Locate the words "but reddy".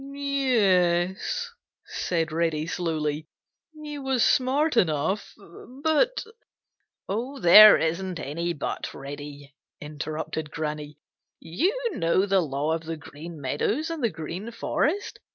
8.53-9.53